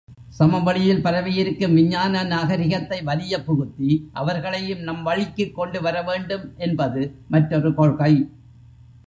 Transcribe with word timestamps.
சமவெளியில் 0.29 1.01
பரவியிருக்கும் 1.01 1.73
விஞ்ஞான 1.73 2.23
நாகரிகத்தை 2.23 3.01
வலியப் 3.01 3.45
புகுத்தி, 3.45 3.89
அவர்களையும் 4.13 4.79
நம் 4.79 5.03
வழிக்குக் 5.03 5.55
கொண்டு 5.55 5.81
வரவேண்டும் 5.81 6.53
என்பது 6.57 7.03
மற்றொரு 7.27 7.73
கொள்கை. 7.73 8.13